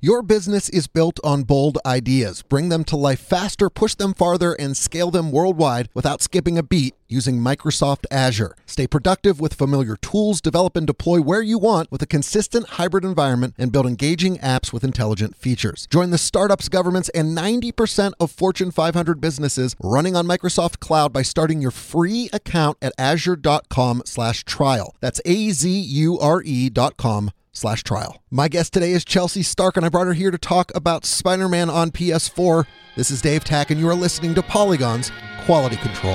[0.00, 2.42] Your business is built on bold ideas.
[2.42, 6.62] Bring them to life faster, push them farther, and scale them worldwide without skipping a
[6.62, 8.54] beat using Microsoft Azure.
[8.66, 13.04] Stay productive with familiar tools, develop and deploy where you want with a consistent hybrid
[13.04, 15.86] environment, and build engaging apps with intelligent features.
[15.90, 21.22] Join the startups, governments, and 90% of Fortune 500 businesses running on Microsoft Cloud by
[21.22, 24.94] starting your free account at azure.com slash trial.
[25.00, 28.22] That's A-Z-U-R-E dot com slash trial.
[28.30, 31.48] My guest today is Chelsea Stark, and I brought her here to talk about Spider
[31.48, 32.66] Man on PS4.
[32.96, 35.10] This is Dave Tach, and you are listening to Polygon's
[35.48, 36.14] Quality Control.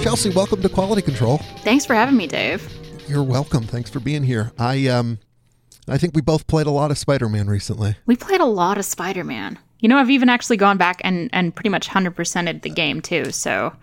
[0.00, 1.36] Chelsea, welcome to Quality Control.
[1.58, 2.66] Thanks for having me, Dave.
[3.06, 3.64] You're welcome.
[3.64, 4.50] Thanks for being here.
[4.58, 5.18] I um
[5.88, 7.96] I think we both played a lot of Spider-Man recently.
[8.06, 9.58] We played a lot of Spider-Man.
[9.80, 13.30] You know, I've even actually gone back and and pretty much 100%ed the game too,
[13.30, 13.74] so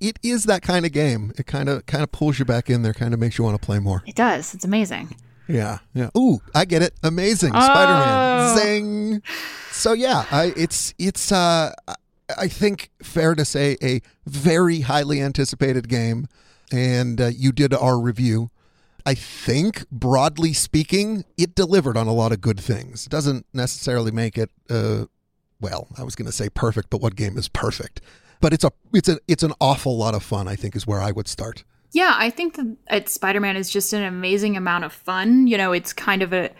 [0.00, 1.32] It is that kind of game.
[1.38, 3.60] It kind of kind of pulls you back in there, kind of makes you want
[3.60, 4.02] to play more.
[4.06, 4.54] it does.
[4.54, 5.14] It's amazing.
[5.48, 6.08] Yeah, yeah.
[6.16, 6.94] Ooh, I get it.
[7.02, 7.60] Amazing, Oh.
[7.60, 8.58] Spider-Man.
[8.58, 9.22] Zing.
[9.70, 11.94] So yeah, I it's it's uh I-
[12.38, 16.28] I think fair to say a very highly anticipated game,
[16.72, 18.50] and uh, you did our review.
[19.04, 23.06] I think broadly speaking, it delivered on a lot of good things.
[23.06, 25.06] It doesn't necessarily make it uh
[25.60, 28.00] well, I was going to say perfect, but what game is perfect?
[28.40, 31.00] But it's a it's a it's an awful lot of fun, I think is where
[31.00, 31.64] I would start.
[31.92, 32.58] Yeah, I think
[32.90, 35.46] that Spider-Man is just an amazing amount of fun.
[35.46, 36.50] You know, it's kind of a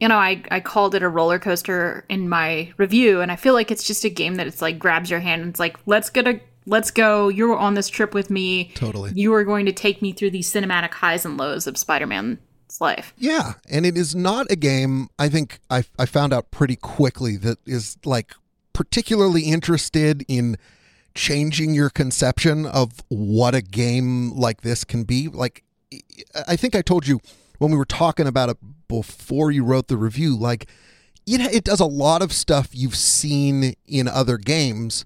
[0.00, 3.54] you know, I, I called it a roller coaster in my review, and I feel
[3.54, 6.10] like it's just a game that it's like grabs your hand and it's like, let's
[6.10, 7.28] get a let's go.
[7.28, 8.72] You're on this trip with me.
[8.74, 9.12] Totally.
[9.14, 12.38] You are going to take me through the cinematic highs and lows of Spider-Man's
[12.80, 13.14] life.
[13.16, 15.08] Yeah, and it is not a game.
[15.18, 18.34] I think I I found out pretty quickly that is like
[18.72, 20.56] particularly interested in
[21.14, 25.28] changing your conception of what a game like this can be.
[25.28, 25.62] Like,
[26.48, 27.20] I think I told you
[27.58, 28.56] when we were talking about it
[28.88, 30.36] before you wrote the review.
[30.36, 30.68] Like,
[31.26, 35.04] it it does a lot of stuff you've seen in other games,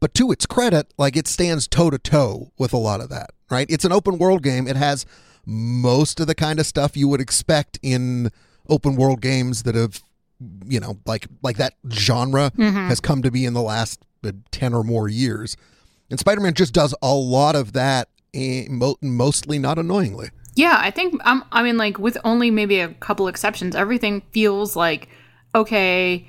[0.00, 3.30] but to its credit, like it stands toe to toe with a lot of that.
[3.50, 3.66] Right?
[3.68, 4.66] It's an open world game.
[4.66, 5.04] It has
[5.46, 8.30] most of the kind of stuff you would expect in
[8.68, 10.02] open world games that have
[10.64, 14.72] you know like like that genre has come to be in the last uh, 10
[14.72, 15.56] or more years
[16.08, 18.66] and spider-man just does a lot of that eh,
[19.02, 23.28] mostly not annoyingly Yeah, I think um, I mean like with only maybe a couple
[23.28, 25.08] exceptions, everything feels like
[25.54, 26.28] okay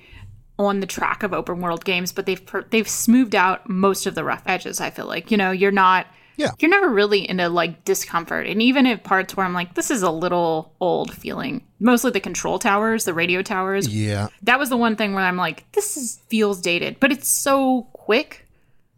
[0.66, 4.16] on the track of open world games, but they've per- they've smoothed out most of
[4.16, 4.80] the rough edges.
[4.82, 6.08] I feel like you know you're not
[6.38, 6.52] Yeah.
[6.60, 10.02] you're never really into like discomfort, and even at parts where I'm like this is
[10.02, 11.64] a little old feeling.
[11.80, 13.88] Mostly the control towers, the radio towers.
[13.88, 17.28] yeah That was the one thing where I'm like this is feels dated, but it's
[17.28, 18.48] so quick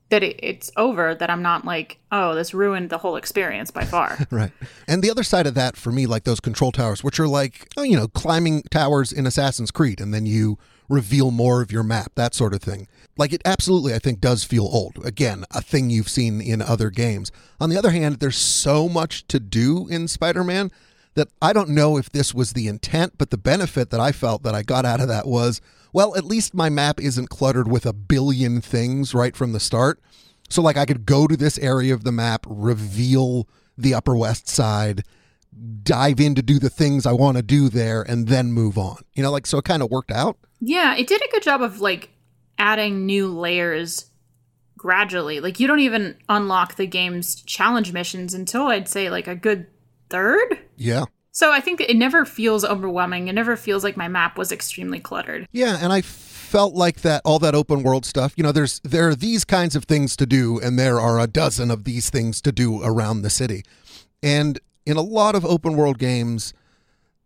[0.09, 3.83] that it, it's over that I'm not like oh this ruined the whole experience by
[3.85, 4.17] far.
[4.29, 4.51] right
[4.87, 7.67] and the other side of that for me like those control towers which are like
[7.77, 10.59] oh, you know climbing towers in assassin's creed and then you
[10.89, 14.43] reveal more of your map that sort of thing like it absolutely i think does
[14.43, 18.37] feel old again a thing you've seen in other games on the other hand there's
[18.37, 20.71] so much to do in spider-man
[21.15, 24.43] that i don't know if this was the intent but the benefit that i felt
[24.43, 25.61] that i got out of that was
[25.91, 29.99] well at least my map isn't cluttered with a billion things right from the start
[30.53, 34.47] so like I could go to this area of the map, reveal the Upper West
[34.47, 35.03] Side,
[35.81, 38.97] dive in to do the things I want to do there, and then move on.
[39.13, 40.37] You know, like so it kind of worked out.
[40.65, 42.09] Yeah, it did a good job of like
[42.57, 44.09] adding new layers
[44.77, 45.41] gradually.
[45.41, 49.67] Like you don't even unlock the game's challenge missions until I'd say like a good
[50.09, 50.57] third.
[50.77, 51.05] Yeah.
[51.31, 53.27] So I think it never feels overwhelming.
[53.27, 55.47] It never feels like my map was extremely cluttered.
[55.51, 59.09] Yeah, and I felt like that all that open world stuff, you know, there's there
[59.09, 62.41] are these kinds of things to do and there are a dozen of these things
[62.43, 63.63] to do around the city.
[64.21, 66.53] And in a lot of open world games,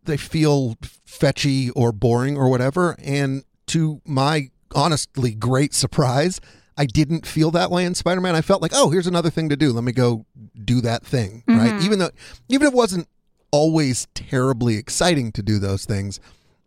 [0.08, 0.76] they feel
[1.06, 6.40] fetchy or boring or whatever, and to my honestly great surprise,
[6.76, 8.34] I didn't feel that way in Spider-Man.
[8.34, 9.72] I felt like, "Oh, here's another thing to do.
[9.72, 10.26] Let me go
[10.64, 11.82] do that thing." Right?
[11.82, 12.10] Even though
[12.48, 13.08] even if it wasn't
[13.50, 16.20] always terribly exciting to do those things,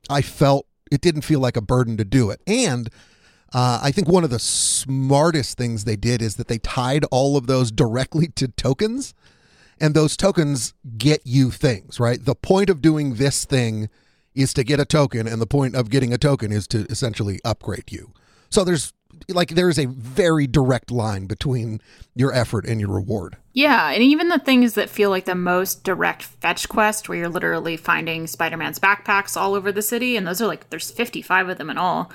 [0.10, 2.42] I felt it didn't feel like a burden to do it.
[2.48, 2.90] And
[3.54, 7.38] uh, I think one of the smartest things they did is that they tied all
[7.38, 9.14] of those directly to tokens,
[9.82, 12.24] and those tokens get you things, right?
[12.24, 13.90] The point of doing this thing
[14.34, 17.40] is to get a token, and the point of getting a token is to essentially
[17.44, 18.14] upgrade you.
[18.50, 18.94] So there's
[19.28, 21.80] like there is a very direct line between
[22.16, 23.38] your effort and your reward.
[23.54, 27.30] Yeah, and even the things that feel like the most direct fetch quest, where you're
[27.30, 31.50] literally finding Spider Man's backpacks all over the city, and those are like, there's 55
[31.50, 32.10] of them in all.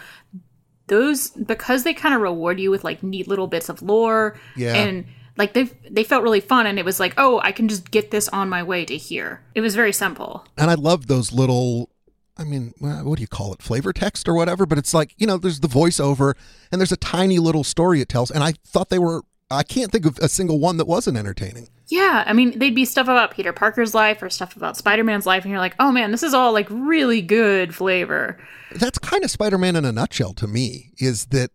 [0.88, 4.74] Those, because they kind of reward you with like neat little bits of lore Yeah.
[4.74, 5.04] and
[5.36, 8.10] like they they felt really fun and it was like oh i can just get
[8.10, 11.90] this on my way to here it was very simple And I love those little,
[12.38, 13.62] I mean, uh, what do you call it?
[13.62, 14.66] Flavor text or whatever.
[14.66, 16.34] But it's like, you know, there's the voiceover
[16.70, 18.30] and there's a tiny little story it tells.
[18.30, 21.68] And I thought they were, I can't think of a single one that wasn't entertaining.
[21.88, 25.44] yeah i mean they'd be stuff about peter parker's life or stuff about spider-man's life
[25.44, 28.36] and you're like oh man this is all like really good flavor
[28.72, 31.50] That's kind of Spider Man in a nutshell to me, is that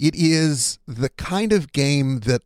[0.00, 2.42] it is the kind of game that,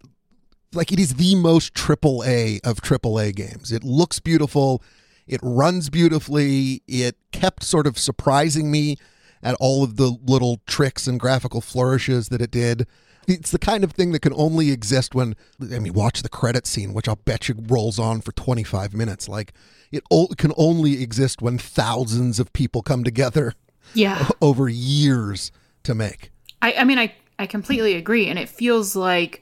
[0.75, 3.73] like, it is the most triple A of triple A games.
[3.73, 4.83] It looks beautiful,
[5.27, 8.97] it runs beautifully, it kept sort of surprising me
[9.43, 12.87] at all of the little tricks and graphical flourishes that it did.
[13.29, 16.67] It's the kind of thing that can only exist when, I mean, watch the credit
[16.67, 19.29] scene, which I'll bet you rolls on for 25 minutes.
[19.29, 19.53] Like,
[19.93, 23.55] it o- can only exist when thousands of people come together
[23.95, 25.53] yeah over years
[25.85, 26.31] to make.
[26.61, 29.42] I, I mean I, I completely agree and it feels like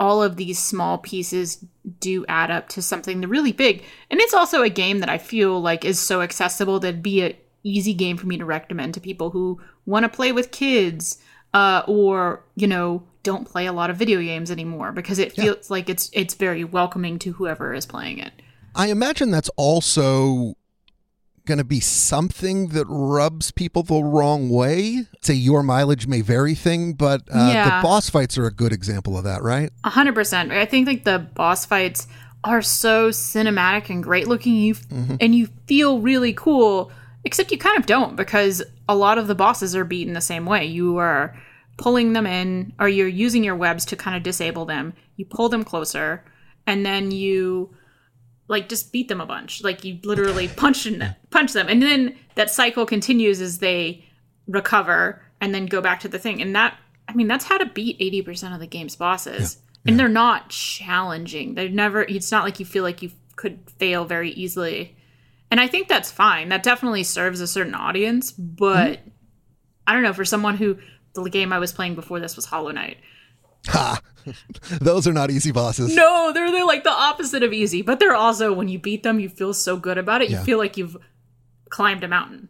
[0.00, 1.64] all of these small pieces
[2.00, 3.84] do add up to something really big.
[4.10, 7.34] And it's also a game that i feel like is so accessible that'd be an
[7.62, 11.18] easy game for me to recommend to people who want to play with kids
[11.52, 15.70] uh, or you know don't play a lot of video games anymore because it feels
[15.70, 18.32] like it's it's very welcoming to whoever is playing it.
[18.74, 20.54] I imagine that's also
[21.46, 25.06] going to be something that rubs people the wrong way.
[25.22, 27.64] Say your mileage may vary thing, but uh, Yeah.
[27.80, 29.70] the boss fights are a good example of that, right?
[29.84, 30.52] A hundred percent.
[30.52, 32.06] I think like the boss fights
[32.44, 34.54] are so cinematic and great looking.
[34.56, 34.74] You
[35.20, 36.90] and you feel really cool,
[37.24, 40.46] except you kind of don't because a lot of the bosses are beaten the same
[40.46, 40.64] way.
[40.66, 41.36] You are
[41.76, 44.94] pulling them in, or you're using your webs to kind of disable them.
[45.16, 46.24] You pull them closer,
[46.66, 47.74] and then you
[48.50, 49.62] like just beat them a bunch.
[49.62, 54.04] Like you literally punch and punch them, and then that cycle continues as they
[54.46, 56.42] recover and then go back to the thing.
[56.42, 56.76] And that,
[57.08, 59.58] I mean, that's how to beat eighty percent of the game's bosses.
[59.86, 61.54] And they're not challenging.
[61.54, 62.02] They're never.
[62.02, 64.94] It's not like you feel like you could fail very easily.
[65.50, 66.50] And I think that's fine.
[66.50, 68.30] That definitely serves a certain audience.
[68.32, 69.08] But hmm?
[69.86, 70.76] I don't know for someone who
[71.14, 72.98] the game I was playing before this was Hollow Knight.
[73.68, 74.00] Ha!
[74.80, 75.94] Those are not easy bosses.
[75.94, 79.20] No, they're they're like the opposite of easy, but they're also when you beat them,
[79.20, 80.30] you feel so good about it.
[80.30, 80.44] You Yeah.
[80.44, 80.96] feel like you've
[81.68, 82.48] climbed a mountain.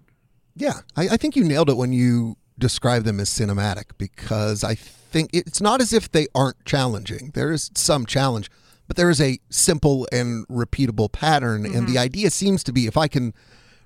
[0.56, 4.74] Yeah, I, I think you nailed it when you describe them as cinematic because I
[4.74, 7.30] think it's not as if they aren't challenging.
[7.34, 8.50] There is some challenge,
[8.86, 11.64] but there is a simple and repeatable pattern.
[11.64, 11.98] And the mm-hmm.
[11.98, 13.34] idea seems to be if I can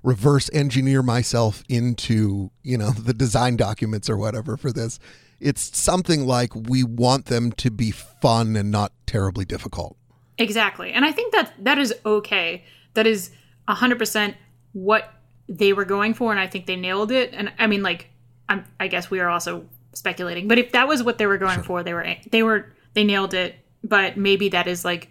[0.02, 4.98] reverse engineer myself into, you know, the design documents or whatever for this,
[5.40, 9.96] it's something like we want them to be fun and not terribly difficult.
[10.38, 10.92] Exactly.
[10.92, 12.64] And I think that that is okay.
[12.94, 13.30] That is
[13.68, 14.34] 100%
[14.72, 15.12] what
[15.48, 17.32] they were going for and I think they nailed it.
[17.32, 18.10] And I mean like
[18.48, 21.62] I'm I guess we are also speculating, but if that was what they were going
[21.62, 25.10] for, they were they were they nailed it, but maybe that is like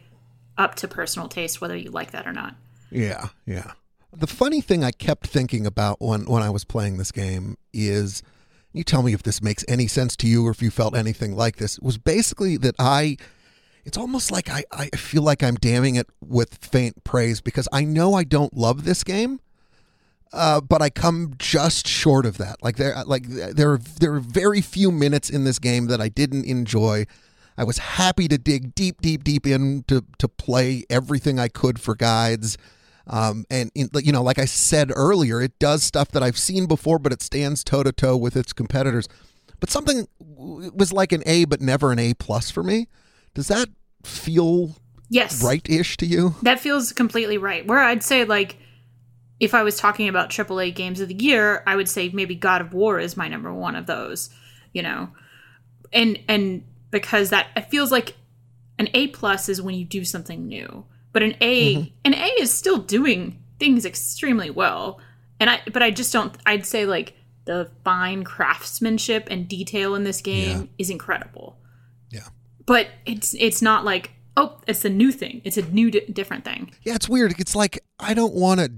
[0.57, 2.55] up to personal taste whether you like that or not.
[2.91, 3.73] Yeah, yeah.
[4.11, 8.21] The funny thing I kept thinking about when when I was playing this game is
[8.73, 11.35] you tell me if this makes any sense to you or if you felt anything
[11.35, 13.17] like this was basically that I
[13.85, 17.83] it's almost like I, I feel like I'm damning it with faint praise because I
[17.83, 19.39] know I don't love this game.
[20.31, 22.63] Uh, but I come just short of that.
[22.63, 26.09] Like there, like there, are, there are very few minutes in this game that I
[26.09, 27.05] didn't enjoy.
[27.55, 31.79] I was happy to dig deep, deep, deep in to to play everything I could
[31.79, 32.57] for guides.
[33.07, 36.67] Um, and in, you know, like I said earlier, it does stuff that I've seen
[36.67, 39.07] before, but it stands toe to toe with its competitors.
[39.59, 42.87] But something was like an A, but never an A plus for me.
[43.33, 43.69] Does that
[44.03, 44.75] feel
[45.09, 45.43] Yes.
[45.43, 46.35] right-ish to you?
[46.41, 47.65] That feels completely right.
[47.67, 48.57] Where I'd say like
[49.39, 52.61] if I was talking about AAA games of the year, I would say maybe God
[52.61, 54.29] of War is my number one of those,
[54.73, 55.09] you know.
[55.91, 58.15] And and because that it feels like
[58.79, 60.85] an A plus is when you do something new.
[61.13, 61.89] But an A mm-hmm.
[62.05, 64.99] an A is still doing things extremely well.
[65.39, 67.13] And I but I just don't I'd say like
[67.45, 70.67] the fine craftsmanship and detail in this game Yeah.
[70.77, 71.57] is incredible.
[72.09, 72.27] Yeah.
[72.65, 75.41] But it's it's not like oh, it's a new thing.
[75.43, 76.71] It's a new di- different thing.
[76.81, 77.35] Yeah, it's weird.
[77.39, 78.71] It's like I don't want to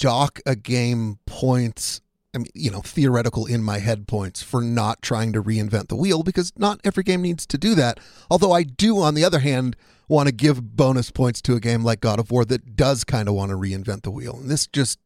[0.00, 2.00] dock a game points.
[2.34, 5.96] I mean, you know, theoretical in my head points for not trying to reinvent the
[5.96, 8.00] wheel because not every game needs to do that.
[8.30, 9.76] Although I do, on the other hand,
[10.12, 13.28] want to give bonus points to a game like God of War that does kind
[13.28, 14.36] of want to reinvent the wheel.
[14.36, 14.98] And this just,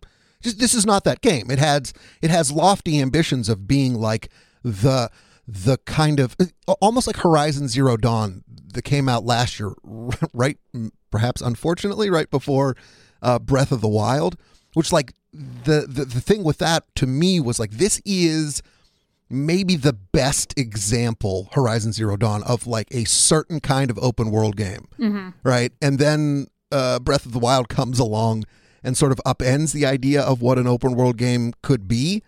[0.43, 1.51] just this is not that game.
[1.51, 4.31] It has it has lofty ambitions of being like
[4.63, 5.11] the
[5.47, 6.37] the kind of
[6.81, 8.43] almost like Horizon Zero Dawn
[8.75, 9.73] that came out last year,
[10.35, 10.59] right?
[11.11, 12.77] Perhaps unfortunately, right before
[13.23, 14.37] uh, Breath of the Wild,
[14.75, 18.63] which like the, the the thing with that to me was like this is
[19.29, 24.57] maybe the best example Horizon Zero Dawn of like a certain kind of open world
[24.57, 25.29] game, Mm-hmm.
[25.43, 25.73] right?
[25.83, 28.45] And then uh, Breath of the Wild comes along
[28.85, 32.23] and sort of upends the idea of what an open world game could be.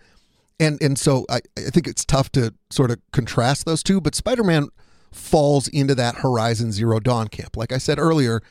[0.60, 4.14] And and so I, I think it's tough to sort of contrast those two, but
[4.16, 4.68] Spider Man
[5.12, 7.56] falls into that Horizon Zero Dawn camp.
[7.56, 8.42] Like I said earlier,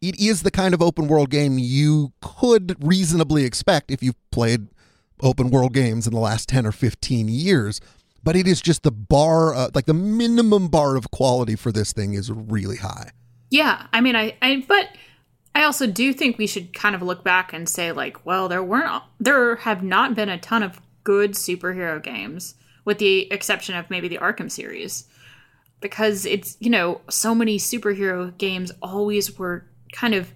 [0.00, 4.68] it is the kind of open world game you could reasonably expect if you've played
[5.22, 7.80] open world games in the last 10 or 15 years.
[8.24, 11.92] But it is just the bar, uh, like the minimum bar of quality for this
[11.92, 13.10] thing is really high.
[13.50, 14.88] Yeah, I mean, I, I, but
[15.54, 18.62] I also do think we should kind of look back and say, like, well, there
[18.62, 23.88] weren't, there have not been a ton of good superhero games, with the exception of
[23.88, 25.04] maybe the Arkham series,
[25.80, 30.32] because it's you know so many superhero games always were kind of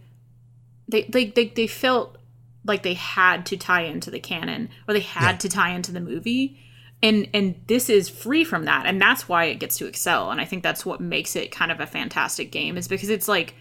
[0.89, 2.17] they they they, they felt
[2.65, 5.37] like they had to tie into the canon or they had Yeah.
[5.39, 6.59] to tie into the movie
[7.03, 10.41] and and this is free from that and that's why it gets to excel and
[10.41, 13.55] i think that's what makes it kind of a fantastic game is because it's like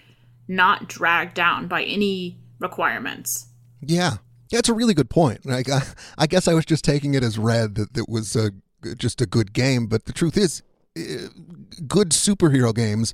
[0.47, 3.47] not dragged down by any requirements
[3.81, 4.17] Yeah.
[4.49, 5.45] Yeah, it's a really good point.
[5.45, 5.81] Like, I,
[6.17, 8.51] I guess I was just taking it as read that it was a,
[8.97, 10.61] just a good game, but the truth is,
[10.97, 11.27] eh,
[11.87, 13.13] good superhero games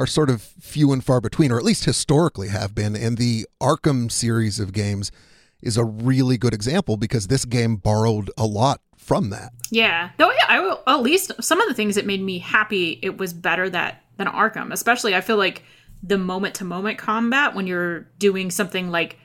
[0.00, 2.96] are sort of few and far between, or at least historically have been.
[2.96, 5.12] And the Arkham series of games
[5.60, 9.50] is a really good example because this game borrowed a lot from that.
[9.70, 12.98] yeah though yeah, i will at least some of the things that made me happy
[13.02, 15.64] it was better that than arkham especially i feel like
[16.02, 19.18] the moment to moment combat when you're doing something like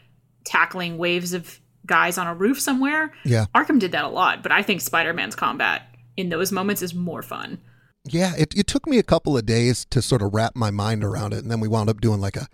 [0.46, 3.46] tackling waves of guys on a roof somewhere Yeah.
[3.54, 5.84] arkham did that a lot but i think spider-man's combat
[6.18, 7.60] in those moments is more fun
[8.08, 11.04] Yeah, it, it took me a couple of days to sort of wrap my mind
[11.04, 11.40] around it.
[11.40, 12.48] And then we wound up doing like a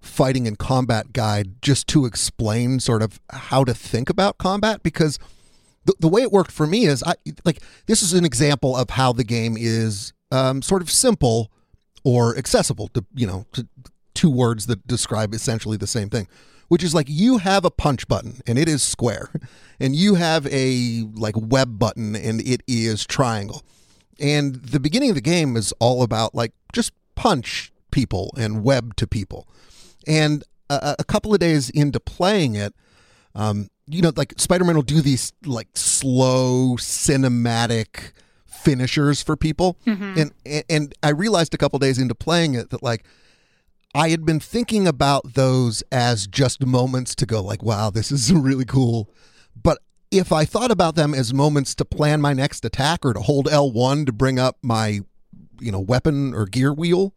[0.00, 5.18] fighting and combat guide just to explain sort of how to think about combat because
[5.84, 7.14] the, the way it worked for me is I
[7.44, 11.50] like this is an example of how the game is um, sort of simple
[12.04, 13.66] or accessible to you know to
[14.14, 16.26] two words that describe essentially the same thing
[16.68, 19.30] which is like you have a punch button and it is square
[19.80, 23.62] and you have a like web button and it is triangle
[24.20, 28.94] and the beginning of the game is all about like just punch people and web
[28.96, 29.48] to people.
[30.06, 32.74] And a, a couple of days into playing it
[33.34, 38.12] um, you know like spider-man will do these like slow cinematic
[38.46, 39.76] finishers for people.
[40.18, 43.04] And, and and i realized a couple days into playing it that like
[43.94, 48.32] i had been thinking about those as just moments to go like wow this is
[48.48, 49.08] really cool.
[49.60, 49.78] But
[50.10, 53.46] if i thought about them as moments to plan my next attack or to hold
[53.46, 55.00] l1 to bring up my
[55.60, 57.14] you know weapon or gear wheel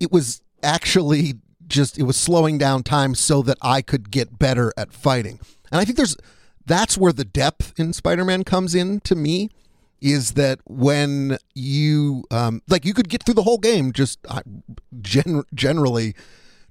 [0.00, 1.34] it was actually
[1.66, 5.38] just it was slowing down time so that I could get better at fighting.
[5.70, 6.16] And I think there's
[6.66, 9.50] that's where the depth in Spider-Man comes in to me
[10.00, 14.42] is that when you um like you could get through the whole game just uh,
[15.00, 16.14] gen- generally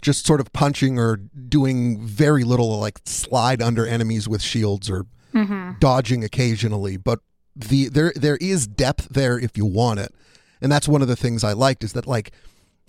[0.01, 5.05] just sort of punching or doing very little like slide under enemies with shields or
[5.47, 5.79] Mm-hmm.
[5.79, 7.19] dodging occasionally but
[7.55, 10.13] the there there is depth there if you want it.
[10.61, 12.31] And that's one of the things i liked is that like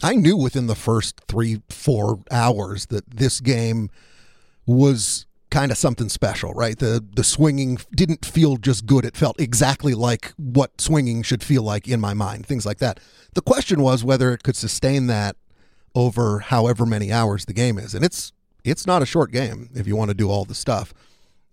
[0.03, 3.91] i knew within the first three four hours that this game
[4.67, 6.79] was kind of something special right?
[6.79, 9.05] The the swinging didn't feel just good.
[9.05, 13.01] It felt exactly like what swinging should feel like in my mind things like that.
[13.35, 15.37] The question was whether it could sustain that
[15.95, 18.33] over however many hours the game is and it's
[18.65, 20.93] it's not a short game if you want to do all the stuff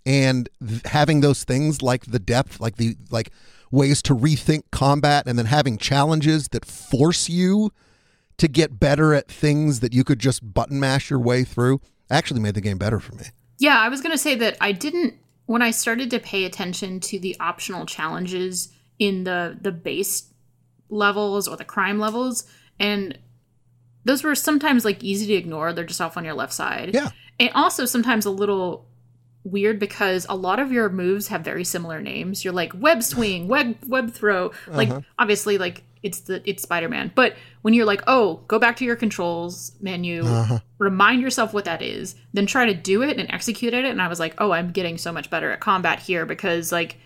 [0.06, 3.32] and th- having those things like the depth like the like
[3.72, 7.72] ways to rethink combat and then having challenges that force you
[8.38, 12.40] to get better at things that you could just button mash your way through actually
[12.40, 13.26] made the game better for me
[13.58, 15.16] Yeah, I was going to say that I didn't
[15.48, 18.70] when I started to pay attention to the optional challenges
[19.00, 20.32] in the the base
[20.90, 22.46] levels or the crime levels
[22.80, 23.18] and
[24.04, 25.74] those were sometimes like easy to ignore.
[25.74, 26.94] They're just off on your left side.
[26.94, 27.10] Yeah.
[27.40, 28.88] And also sometimes a little
[29.46, 32.44] weird because a lot of your moves have very similar names.
[32.44, 34.52] You're like web swing, web web throw.
[34.68, 35.02] Like uh-huh.
[35.18, 37.12] obviously like it's the it's Spider-Man.
[37.16, 40.60] But when you're like, "Oh, go back to your controls menu, uh-huh.
[40.78, 44.08] remind yourself what that is, then try to do it and execute it." And I
[44.08, 46.98] was like, "Oh, I'm getting so much better at combat here because like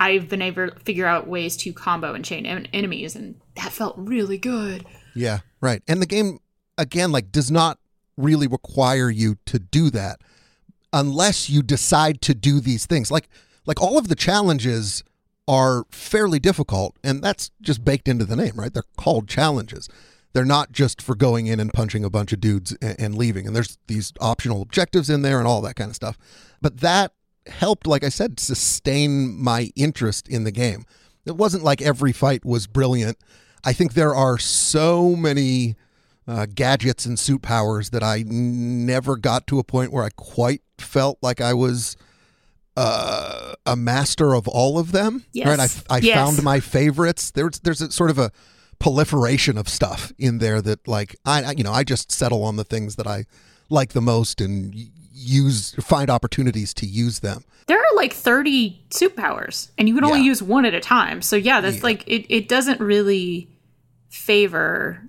[0.00, 3.72] I've been able to figure out ways to combo and chain en- enemies and that
[3.72, 4.84] felt really good."
[5.14, 5.82] Yeah, right.
[5.88, 6.38] And the game
[6.76, 7.78] again like does not
[8.16, 10.20] really require you to do that
[10.92, 13.10] unless you decide to do these things.
[13.10, 13.28] Like
[13.64, 15.04] like all of the challenges
[15.48, 18.72] are fairly difficult, and that's just baked into the name, right?
[18.72, 19.88] They're called challenges.
[20.32, 23.46] They're not just for going in and punching a bunch of dudes and, and leaving.
[23.46, 26.16] And there's these optional objectives in there and all that kind of stuff.
[26.60, 27.12] But that
[27.46, 30.84] helped, like I said, sustain my interest in the game.
[31.26, 33.18] It wasn't like every fight was brilliant.
[33.64, 35.76] I think there are so many
[36.26, 40.62] uh, gadgets and suit powers that I never got to a point where I quite
[40.82, 41.96] felt like I was
[42.76, 45.24] uh, a master of all of them.
[45.32, 45.46] Yes.
[45.46, 45.84] Right?
[45.90, 46.14] I, I Yes.
[46.16, 47.30] found my favorites.
[47.30, 48.30] There's there's a sort of a
[48.78, 52.64] proliferation of stuff in there that like I you know I just settle on the
[52.64, 53.26] things that I
[53.68, 54.74] like the most and
[55.14, 57.44] use find opportunities to use them.
[57.68, 60.24] There are like 30 suit powers, and you can only Yeah.
[60.26, 61.22] use one at a time.
[61.22, 61.82] So, yeah, that's Yeah.
[61.84, 63.48] like, it, it doesn't really
[64.08, 65.00] favor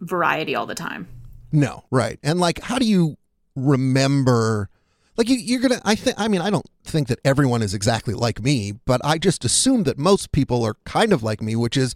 [0.00, 1.08] variety all the time.
[1.52, 2.18] No, right.
[2.22, 3.16] And like, how do you
[3.54, 4.68] remember?
[5.16, 5.80] Like, you, you're gonna.
[5.84, 6.18] I think.
[6.18, 9.84] I mean, I don't think that everyone is exactly like me, but I just assume
[9.84, 11.94] that most people are kind of like me, which is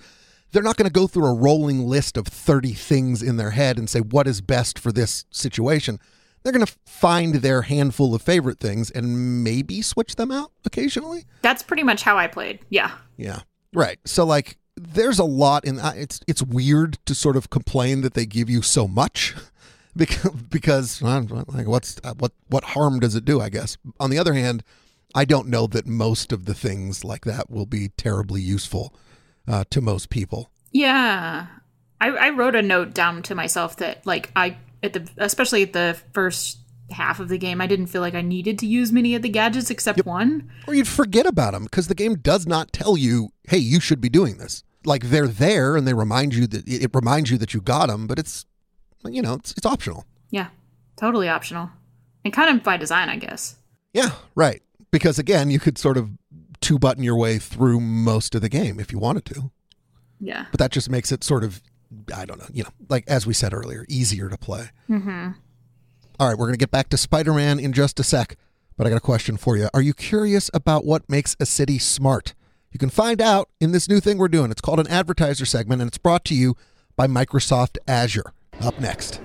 [0.53, 3.79] they're not going to go through a rolling list of 30 things in their head
[3.79, 5.99] and say what is best for this situation.
[6.43, 11.27] They're going to find their handful of favorite things and maybe switch them out occasionally.
[11.43, 12.61] That's pretty much how I played.
[12.71, 12.93] Yeah.
[13.17, 13.41] Yeah.
[13.73, 13.99] Right.
[14.07, 18.25] So like there's a lot in it's it's weird to sort of complain that they
[18.25, 19.35] give you so much
[19.97, 23.77] because because like what's uh, what what harm does it do, I guess.
[23.99, 24.63] On the other hand,
[25.15, 28.95] I don't know that most of the things like that will be terribly useful
[29.49, 30.51] uh, to most people.
[30.73, 31.47] Yeah.
[32.01, 35.73] I, I wrote a note down to myself that, like, I, at the, especially at
[35.73, 36.59] the first
[36.91, 39.29] half of the game, I didn't feel like I needed to use many of the
[39.29, 40.51] gadgets except one.
[40.67, 44.01] Or you'd forget about them because the game does not tell you, "Hey, you should
[44.01, 47.53] be doing this." Like they're there and they remind you that it reminds you that
[47.53, 48.47] you got them, but it's
[49.09, 50.05] you know, it's, it's optional.
[50.31, 50.49] Yeah.
[50.97, 51.71] Totally optional.
[52.25, 53.57] And kind of by design, I guess.
[53.95, 54.63] Yeah, right.
[54.91, 56.11] Because again, you could sort of
[56.61, 59.51] two button your way through most of the game if you wanted to.
[60.21, 60.47] Yeah.
[60.51, 61.63] But that just makes it sort of,
[62.15, 64.71] I don't know, you know, like as we said earlier, easier to play.
[64.89, 65.31] Mm-hmm.
[66.19, 68.37] All right, we're going to get back to Spider Man in just a sec.
[68.77, 69.69] But I got a question for you.
[69.75, 72.35] Are you curious about what makes a city smart?
[72.73, 74.51] You can find out in this new thing we're doing.
[74.51, 76.57] It's called an advertiser segment, and it's brought to you
[76.97, 78.33] by Microsoft Azure.
[78.63, 79.21] Up next.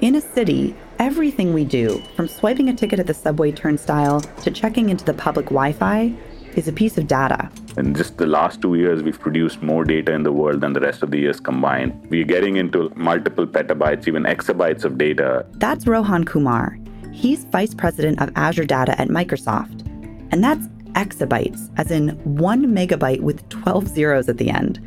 [0.00, 4.50] In a city, everything we do, from swiping a ticket at the subway turnstile to
[4.50, 6.12] checking into the public Wi Fi,
[6.56, 7.50] is a piece of data.
[7.76, 10.80] In just the last two years, we've produced more data in the world than the
[10.80, 12.08] rest of the years combined.
[12.10, 15.46] We're getting into multiple petabytes, even exabytes of data.
[15.52, 16.78] That's Rohan Kumar.
[17.12, 19.86] He's vice president of Azure Data at Microsoft.
[20.30, 24.80] And that's exabytes, as in one megabyte with 12 zeros at the end.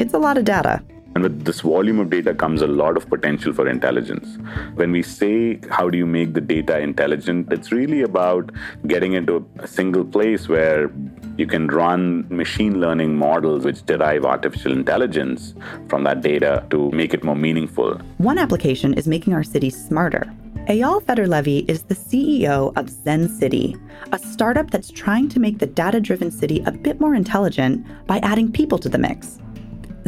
[0.00, 0.82] It's a lot of data.
[1.14, 4.38] And with this volume of data comes a lot of potential for intelligence.
[4.74, 7.52] When we say, how do you make the data intelligent?
[7.52, 8.50] It's really about
[8.86, 10.90] getting into a single place where
[11.36, 15.54] you can run machine learning models which derive artificial intelligence
[15.88, 17.94] from that data to make it more meaningful.
[18.18, 20.32] One application is making our cities smarter.
[20.68, 23.76] Eyal Feder-Levy is the CEO of Zen City,
[24.12, 28.18] a startup that's trying to make the data driven city a bit more intelligent by
[28.18, 29.40] adding people to the mix.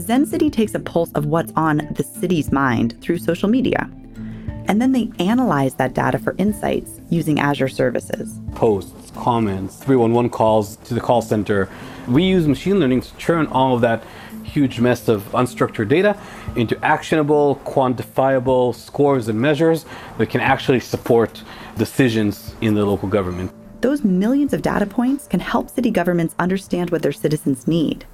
[0.01, 3.89] Zen City takes a pulse of what's on the city's mind through social media.
[4.67, 8.41] And then they analyze that data for insights using Azure services.
[8.55, 11.69] posts, comments, 311 calls to the call center.
[12.09, 14.03] We use machine learning to turn all of that
[14.43, 16.19] huge mess of unstructured data
[16.57, 19.85] into actionable, quantifiable scores and measures
[20.19, 21.43] that can actually support
[21.77, 23.53] decisions in the local government.
[23.81, 28.07] Those millions of data points can help city governments understand what their citizens need.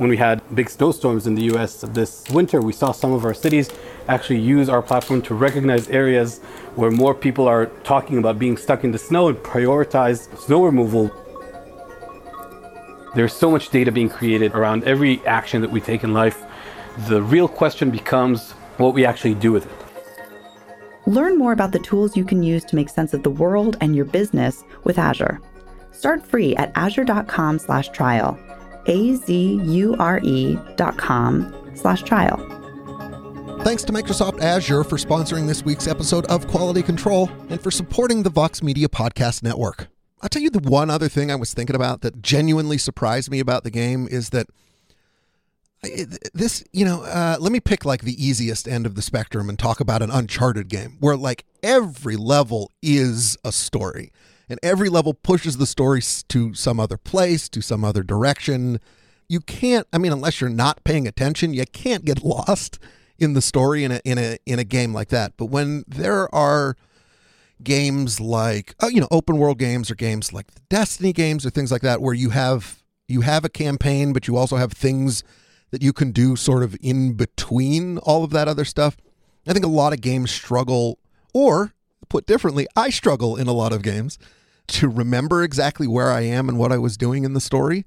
[0.00, 3.34] When we had big snowstorms in the US this winter, we saw some of our
[3.34, 3.68] cities
[4.08, 6.38] actually use our platform to recognize areas
[6.74, 11.10] where more people are talking about being stuck in the snow and prioritize snow removal.
[13.14, 16.44] There's so much data being created around every action that we take in life.
[17.08, 19.86] The real question becomes what we actually do with it.
[21.06, 23.94] Learn more about the tools you can use to make sense of the world and
[23.94, 25.42] your business with Azure.
[25.92, 26.72] Start free at
[30.00, 32.36] azure.com slash trial.
[33.62, 38.22] Thanks to Microsoft Azure for sponsoring this week's episode of Quality Control and for supporting
[38.22, 39.88] the Vox Media Podcast Network.
[40.22, 43.38] I'll tell you the one other thing I was thinking about that genuinely surprised me
[43.38, 44.46] about the game is that
[46.34, 49.58] this, you know, uh, let me pick like the easiest end of the spectrum and
[49.58, 54.10] talk about an Uncharted game where like every level is a story
[54.50, 58.80] and every level pushes the story to some other place, to some other direction.
[59.28, 62.78] You can't, I mean, unless you're not paying attention, you can't get lost
[63.18, 65.34] in the story in a in a in a game like that.
[65.36, 66.76] But when there are
[67.62, 71.50] games like uh, you know open world games or games like the Destiny games or
[71.50, 75.22] things like that where you have you have a campaign, but you also have things
[75.70, 78.96] that you can do sort of in between all of that other stuff.
[79.46, 80.98] I think a lot of games struggle,
[81.32, 81.72] or
[82.08, 84.18] put differently, I struggle in a lot of games
[84.70, 87.84] to remember exactly where I am and what I was doing in the story.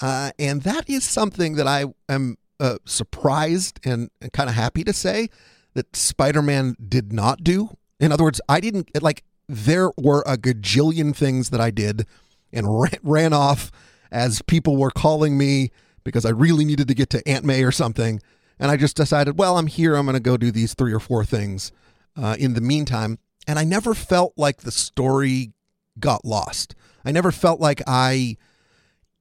[0.00, 4.84] Uh, and that is something that I am uh, surprised and, and kind of happy
[4.84, 5.28] to say
[5.74, 7.76] that Spider Man did not do.
[8.00, 12.06] In other words, I didn't like, there were a gajillion things that I did
[12.52, 13.70] and ran, ran off
[14.10, 15.70] as people were calling me
[16.04, 18.20] because I really needed to get to Aunt May or something.
[18.58, 19.96] And I just decided, well, I'm here.
[19.96, 21.72] I'm going to go do these three or four things
[22.16, 23.18] uh, in the meantime.
[23.46, 25.52] And I never felt like the story
[25.98, 26.74] got lost.
[27.04, 28.36] I never felt like I,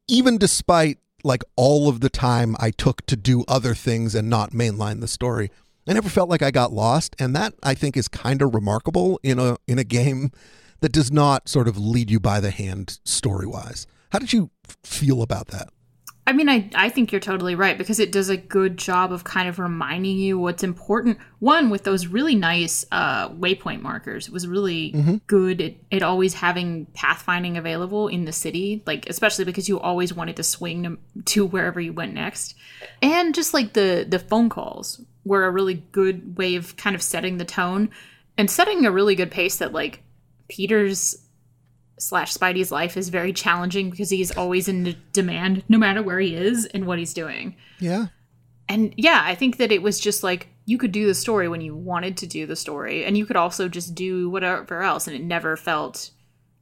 [0.08, 4.52] even despite like all of the time I took to do other things and not
[4.52, 5.52] mainline the story,
[5.88, 7.16] I never felt like I got lost.
[7.20, 10.32] And that I think is kind of remarkable in a in a game
[10.82, 13.88] that does not sort of lead you by the hand story wise.
[14.12, 14.52] How did you
[14.84, 15.70] feel about that?
[16.28, 19.24] I mean, I, I think you're totally right because it does a good job of
[19.24, 21.20] kind of reminding you what's important.
[21.38, 25.18] One, with those really nice uh, waypoint markers, it was really mm-hmm.
[25.28, 30.16] good at, at always having pathfinding available in the city, like especially because you always
[30.16, 32.56] wanted to swing to, to wherever you went next.
[33.04, 37.04] And just like the, the phone calls were a really good way of kind of
[37.04, 37.92] setting the tone
[38.36, 40.02] and setting a really good pace that like
[40.48, 41.25] Peter's
[41.98, 46.36] slash Spidey's life is very challenging because he's always in demand no matter where he
[46.36, 47.56] is and what he's doing.
[47.80, 48.08] Yeah.
[48.68, 51.62] And yeah, I think that it was just like you could do the story when
[51.62, 55.16] you wanted to do the story, and you could also just do whatever else, and
[55.16, 56.10] it never felt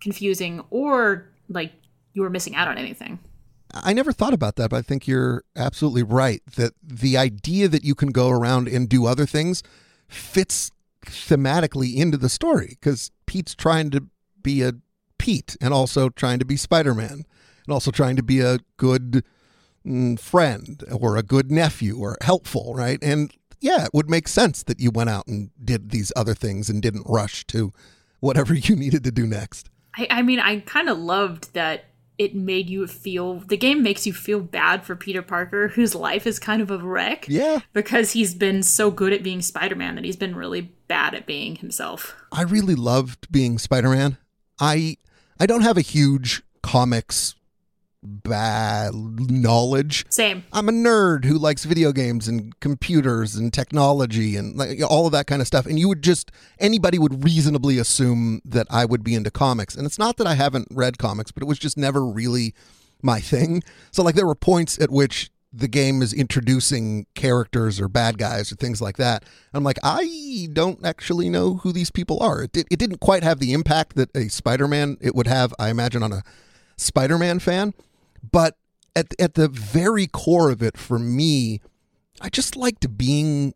[0.02, 1.72] confusing or like
[2.12, 3.20] you were missing out on anything.
[3.74, 7.84] I never thought about that, but I think you're absolutely right that the idea that
[7.84, 9.64] you can go around and do other things
[10.08, 10.72] fits
[11.06, 14.04] thematically into the story because Pete's trying to
[14.42, 14.74] be a
[15.24, 17.24] Pete and also trying to be Spider Man
[17.66, 19.24] and also trying to be a good
[19.88, 23.00] mm, friend or a good nephew or helpful, right?
[23.02, 23.32] And
[23.62, 26.82] yeah, it would make sense that you went out and did these other things and
[26.82, 27.72] didn't rush to
[28.20, 29.70] whatever you needed to do next.
[29.98, 31.86] I, I mean, I kind of loved that
[32.18, 36.28] it made you feel the game makes you feel bad for Peter Parker, whose life
[36.28, 37.28] is kind of a wreck.
[37.30, 37.62] Yeah.
[37.72, 41.26] Because he's been so good at being Spider Man that he's been really bad at
[41.26, 42.14] being himself.
[42.30, 44.18] I really loved being Spider Man.
[44.60, 44.98] I
[45.40, 47.36] I don't have a huge comics
[48.04, 50.06] bad knowledge.
[50.10, 50.44] Same.
[50.52, 55.14] I'm a nerd who likes video games and computers and technology and like all of
[55.14, 55.66] that kind of stuff.
[55.66, 59.76] And you would just anybody would reasonably assume that I would be into comics.
[59.76, 62.54] And it's not that I haven't read comics, but it was just never really
[63.02, 63.64] my thing.
[63.92, 68.52] So like there were points at which the game is introducing characters or bad guys
[68.52, 69.24] or things like that.
[69.54, 72.44] I'm like, I don't actually know who these people are.
[72.44, 76.02] It, it didn't quite have the impact that a Spider-Man it would have, I imagine,
[76.02, 76.24] on a
[76.78, 77.76] Spider-Man fan.
[78.32, 78.58] But
[78.96, 81.62] at at the very core of it, for me,
[82.20, 83.54] I just liked being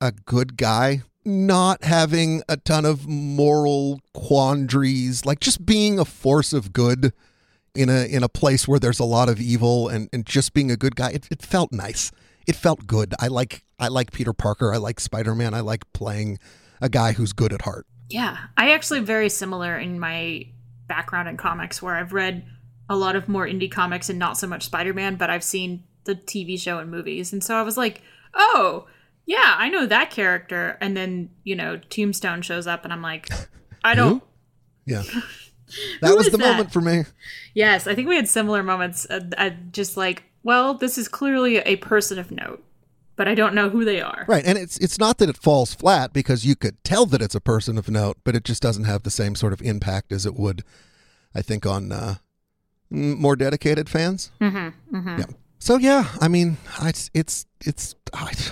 [0.00, 6.52] a good guy, not having a ton of moral quandaries, like just being a force
[6.52, 7.12] of good
[7.74, 10.70] in a in a place where there's a lot of evil and, and just being
[10.70, 12.10] a good guy it, it felt nice.
[12.46, 13.14] It felt good.
[13.20, 14.72] I like i like peter parker.
[14.72, 15.54] I like spider-man.
[15.54, 16.38] I like playing
[16.80, 17.86] a guy who's good at heart.
[18.08, 18.36] Yeah.
[18.56, 20.46] I actually very similar in my
[20.88, 22.44] background in comics where i've read
[22.90, 26.14] a lot of more indie comics and not so much spider-man but i've seen the
[26.14, 27.32] tv show and movies.
[27.32, 28.02] And so i was like
[28.34, 28.86] oh
[29.24, 30.76] yeah i know that character.
[30.80, 33.30] And then you know tombstone shows up and i'm like
[33.84, 34.22] i don't
[34.84, 35.02] yeah
[36.00, 36.50] that was the that?
[36.50, 37.04] moment for me.
[37.54, 39.06] Yes, I think we had similar moments.
[39.08, 42.64] Uh, uh, just like, well, this is clearly a person of note,
[43.16, 44.24] but I don't know who they are.
[44.28, 47.34] Right, and it's it's not that it falls flat because you could tell that it's
[47.34, 50.26] a person of note, but it just doesn't have the same sort of impact as
[50.26, 50.64] it would,
[51.34, 52.16] I think, on uh,
[52.90, 54.30] more dedicated fans.
[54.40, 55.18] Mm-hmm, mm-hmm.
[55.18, 55.26] Yeah.
[55.62, 57.94] So yeah, I mean, it's it's it's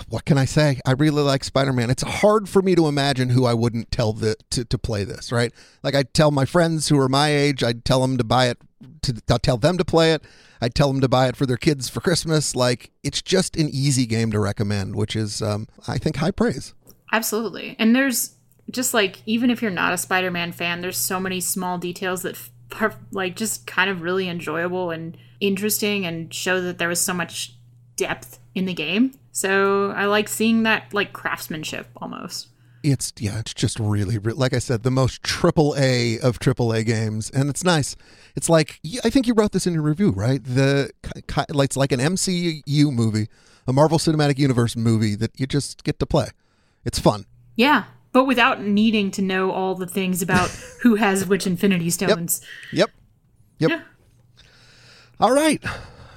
[0.09, 0.79] what can I say?
[0.87, 1.91] I really like Spider-Man.
[1.91, 5.33] It's hard for me to imagine who I wouldn't tell the to, to play this,
[5.33, 5.53] right?
[5.83, 8.59] Like I tell my friends who are my age, I'd tell them to buy it
[9.03, 10.23] to I'll tell them to play it.
[10.61, 12.55] I'd tell them to buy it for their kids for Christmas.
[12.55, 16.75] Like it's just an easy game to recommend, which is um, I think high praise.
[17.11, 17.75] Absolutely.
[17.81, 18.37] And there's
[18.71, 22.39] just like even if you're not a Spider-Man fan, there's so many small details that
[22.81, 27.15] are like just kind of really enjoyable and interesting and show that there was so
[27.15, 27.55] much
[27.97, 29.13] depth in the game.
[29.33, 32.49] So I like seeing that like craftsmanship almost.
[32.83, 36.83] It's yeah, it's just really like I said, the most triple A of triple A
[36.83, 37.95] games, and it's nice.
[38.35, 40.43] It's like I think you wrote this in your review, right?
[40.43, 43.29] The it's like an MCU movie,
[43.67, 46.29] a Marvel Cinematic Universe movie that you just get to play.
[46.85, 47.27] It's fun.
[47.55, 50.49] Yeah, but without needing to know all the things about
[50.83, 52.41] who has which Infinity Stones.
[52.73, 52.91] Yep.
[53.59, 53.71] Yep.
[53.71, 53.81] yep.
[53.81, 53.87] Yeah.
[55.21, 55.63] All right.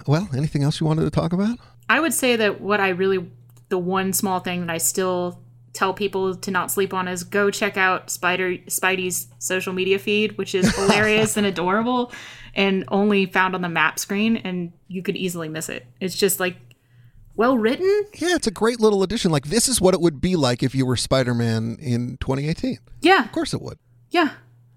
[0.07, 1.57] Well, anything else you wanted to talk about?
[1.89, 3.29] I would say that what I really,
[3.69, 5.39] the one small thing that I still
[5.73, 10.37] tell people to not sleep on is go check out Spider Spidey's social media feed,
[10.37, 12.11] which is hilarious and adorable,
[12.53, 15.85] and only found on the map screen, and you could easily miss it.
[15.99, 16.55] It's just like
[17.35, 18.05] well written.
[18.15, 19.31] Yeah, it's a great little addition.
[19.31, 22.77] Like this is what it would be like if you were Spider-Man in 2018.
[23.01, 23.77] Yeah, Of course it would.
[24.11, 24.31] yeah.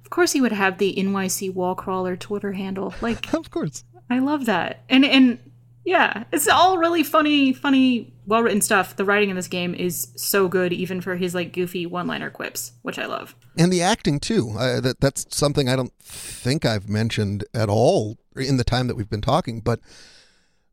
[0.04, 2.94] Of course, he would have the NYC wall crawler Twitter handle.
[3.00, 3.82] Like, Of course.
[4.10, 4.84] I love that.
[4.88, 5.38] And and
[5.84, 8.96] yeah, it's all really funny, funny, well written stuff.
[8.96, 12.28] The writing in this game is so good, even for his like goofy one liner
[12.28, 13.36] quips, which I love.
[13.56, 14.54] And the acting too.
[14.58, 18.96] Uh, that that's something I don't think I've mentioned at all in the time that
[18.96, 19.80] we've been talking, but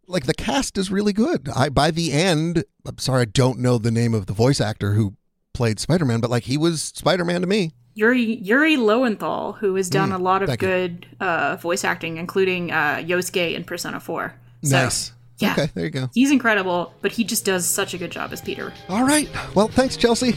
[0.07, 1.47] like the cast is really good.
[1.55, 4.93] I by the end, I'm sorry I don't know the name of the voice actor
[4.93, 5.15] who
[5.53, 7.71] played Spider-Man, but like he was Spider-Man to me.
[7.95, 12.71] Yuri Yuri Lowenthal, who has done a lot of Mm, good uh, voice acting, including
[12.71, 14.33] uh, Yosuke in Persona Four.
[14.63, 15.11] So, nice.
[15.39, 15.51] yeah.
[15.53, 16.09] Okay, there you go.
[16.13, 18.73] He's incredible, but he just does such a good job as Peter.
[18.89, 19.29] All right.
[19.55, 20.35] Well, thanks, Chelsea.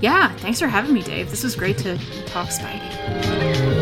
[0.00, 1.30] Yeah, thanks for having me, Dave.
[1.30, 3.81] This was great to talk Spidey.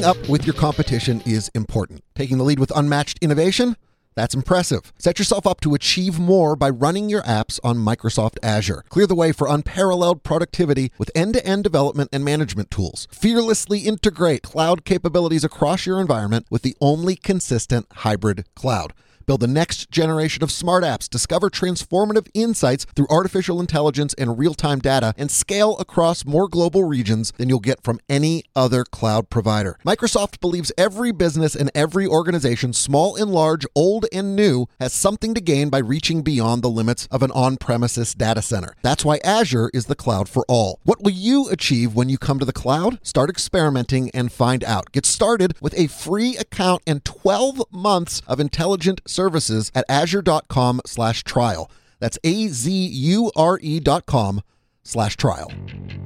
[0.00, 2.02] Keeping up with your competition is important.
[2.14, 3.76] Taking the lead with unmatched innovation?
[4.14, 4.94] That's impressive.
[4.98, 8.82] Set yourself up to achieve more by running your apps on Microsoft Azure.
[8.88, 13.08] Clear the way for unparalleled productivity with end to end development and management tools.
[13.12, 18.94] Fearlessly integrate cloud capabilities across your environment with the only consistent hybrid cloud.
[19.30, 24.54] Build the next generation of smart apps, discover transformative insights through artificial intelligence and real
[24.54, 29.30] time data, and scale across more global regions than you'll get from any other cloud
[29.30, 29.78] provider.
[29.86, 35.32] Microsoft believes every business and every organization, small and large, old and new, has something
[35.32, 38.74] to gain by reaching beyond the limits of an on premises data center.
[38.82, 40.80] That's why Azure is the cloud for all.
[40.82, 42.98] What will you achieve when you come to the cloud?
[43.06, 44.90] Start experimenting and find out.
[44.90, 51.22] Get started with a free account and 12 months of intelligent services at azure.com slash
[51.24, 51.70] trial.
[51.98, 54.40] That's A-Z-U-R-E dot com
[54.82, 55.52] slash trial.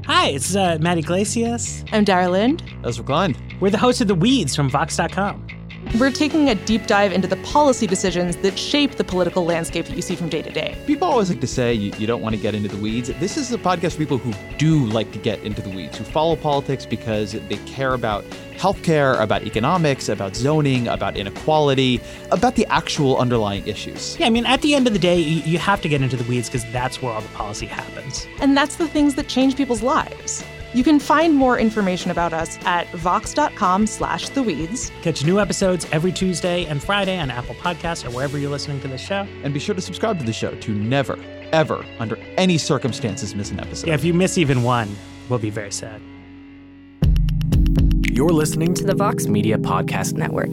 [0.07, 1.85] Hi, it's uh, Matt Yglesias.
[1.93, 2.63] I'm Dara Lind.
[2.85, 3.37] Ezra Klein.
[3.61, 5.47] We're the hosts of The Weeds from Vox.com.
[5.99, 9.95] We're taking a deep dive into the policy decisions that shape the political landscape that
[9.95, 10.77] you see from day to day.
[10.87, 13.09] People always like to say you, you don't want to get into the weeds.
[13.21, 16.05] This is a podcast for people who do like to get into the weeds, who
[16.05, 18.25] follow politics because they care about
[18.57, 24.19] healthcare, about economics, about zoning, about inequality, about the actual underlying issues.
[24.19, 26.17] Yeah, I mean, at the end of the day, you, you have to get into
[26.17, 28.27] the weeds because that's where all the policy happens.
[28.41, 30.45] And that's the things that change people's lives.
[30.75, 34.91] You can find more information about us at vox.com slash the weeds.
[35.03, 38.89] Catch new episodes every Tuesday and Friday on Apple Podcasts or wherever you're listening to
[38.89, 39.25] this show.
[39.45, 41.17] And be sure to subscribe to the show to never,
[41.53, 43.87] ever, under any circumstances, miss an episode.
[43.87, 44.97] Yeah, if you miss even one,
[45.29, 46.03] we'll be very sad.
[48.11, 50.51] You're listening to the Vox Media Podcast Network.